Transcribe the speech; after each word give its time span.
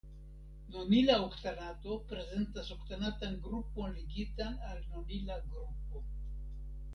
Nonila 0.75 1.17
oktanato 1.25 1.97
prezentas 2.13 2.71
oktanatan 2.77 3.37
grupon 3.49 3.93
ligitan 3.99 4.57
al 4.71 4.81
nonila 4.89 5.39
grupo. 5.45 6.05